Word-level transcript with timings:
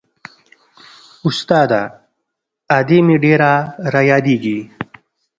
استاده 1.27 1.81
ادې 2.79 2.99
مې 3.05 3.17
ډېره 3.23 3.51
رايادېږي. 3.93 4.59